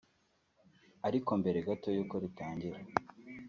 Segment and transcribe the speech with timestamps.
[1.07, 2.79] Ariko mbere gato y’uko ritangira